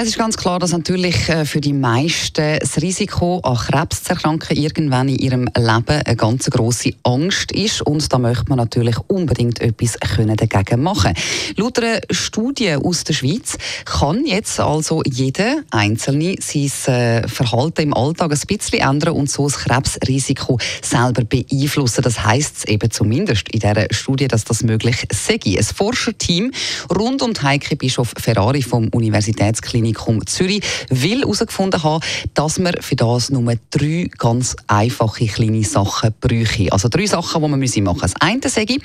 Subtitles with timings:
[0.00, 4.10] es ist ganz klar, dass natürlich äh, für die meisten das Risiko an Krebs zu
[4.10, 8.94] erkranken irgendwann in ihrem Leben eine ganz große Angst ist und da möchte man natürlich
[9.08, 11.14] unbedingt etwas können dagegen machen.
[11.56, 17.94] Laut einer Studie aus der Schweiz kann jetzt also jeder Einzelne sein äh, Verhalten im
[17.94, 22.02] Alltag ein bisschen ändern und so das Krebsrisiko selber beeinflussen.
[22.02, 25.40] Das heißt eben zumindest in dieser Studie, dass das möglich sei.
[25.44, 26.52] Ein Forscherteam
[26.96, 32.96] rund um Heike Bischof Ferrari vom Universitätsklinik Klinikum Zürich will herausgefunden haben, dass man für
[32.96, 36.72] das nur drei ganz einfache kleine Sachen bräuchte.
[36.72, 37.84] Also drei Sachen, die man machen müssen.
[38.00, 38.82] Das eine sage ich,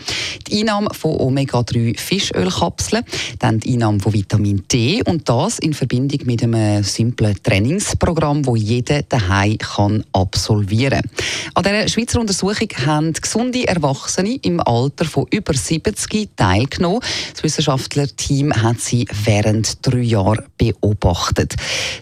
[0.47, 3.03] die Einnahme von Omega-3 Fischölkapseln,
[3.39, 8.53] dann die Einnahme von Vitamin D und das in Verbindung mit einem simplen Trainingsprogramm, das
[8.57, 11.55] jeder daheim kann absolvieren kann.
[11.55, 17.01] An dieser Schweizer Untersuchung haben gesunde Erwachsene im Alter von über 70 teilgenommen.
[17.33, 21.55] Das Wissenschaftlerteam hat sie während drei Jahren beobachtet beobachtet.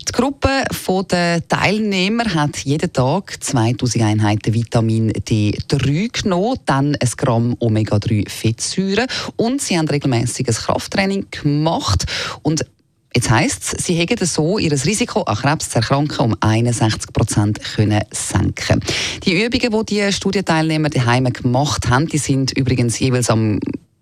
[0.08, 0.64] Die Gruppe
[1.10, 9.62] der Teilnehmer hat jeden Tag 2000 Einheiten Vitamin D3 genommen, dann ein Gramm Omega-3-Fettsäuren und
[9.62, 12.06] sie haben regelmäßig ein Krafttraining gemacht
[12.42, 12.66] und
[13.14, 17.60] Jetzt heisst es, sie hätten so ihr Risiko an Krebs zu erkranken um 61 Prozent
[18.12, 18.80] senken
[19.26, 23.60] Die Übungen, die die Studienteilnehmer daheim gemacht haben, die sind übrigens jeweils am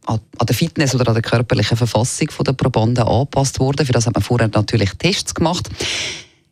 [0.09, 3.85] an der Fitness oder an der körperlichen Verfassung der Probanden angepasst worden.
[3.85, 5.69] Für das hat man vorher natürlich Tests gemacht.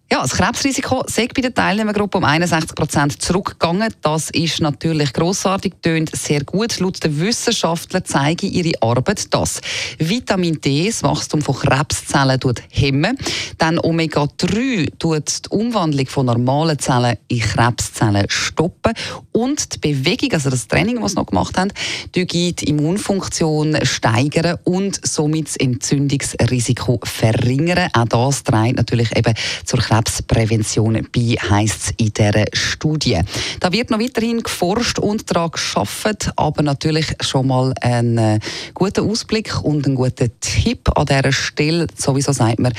[0.09, 3.93] Ja, das Krebsrisiko sei bei der Teilnehmergruppe um 61 Prozent zurückgegangen.
[4.01, 6.79] Das ist natürlich grossartig, tönt sehr gut.
[6.79, 9.59] Laut den Wissenschaftlern zeigen ihre Arbeit, dass
[9.99, 12.39] Vitamin D das Wachstum von Krebszellen
[12.71, 13.17] hemmen.
[13.57, 18.93] Dann Omega-3 tut die Umwandlung von normalen Zellen in Krebszellen stoppen.
[19.33, 21.73] Und die Bewegung, also das Training, was sie noch gemacht haben,
[22.15, 27.89] die Immunfunktion steigern und somit das Entzündungsrisiko verringern.
[27.91, 29.33] Auch das trägt natürlich eben
[29.65, 33.19] zur Krebs Krebsprävention bei, heisst es in dieser Studie.
[33.59, 38.39] Da wird noch weiterhin geforscht und daran geschafft, aber natürlich schon mal ein äh,
[38.75, 41.87] guter Ausblick und ein guter Tipp an dieser Stelle.
[41.95, 42.73] Sowieso sagt man,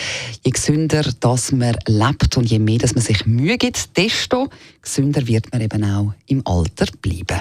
[0.44, 4.48] je gesünder dass man lebt und je mehr dass man sich Mühe gibt, desto
[4.80, 7.40] gesünder wird man eben auch im Alter bleiben.